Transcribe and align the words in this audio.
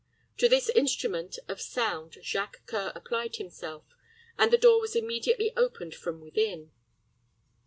To 0.37 0.49
this 0.49 0.69
instrument 0.69 1.37
of 1.47 1.61
sound 1.61 2.17
Jacques 2.23 2.63
C[oe]ur 2.65 2.91
applied 2.95 3.35
himself, 3.35 3.83
and 4.35 4.49
the 4.49 4.57
door 4.57 4.81
was 4.81 4.95
immediately 4.95 5.55
opened 5.55 5.93
from 5.93 6.21
within. 6.21 6.71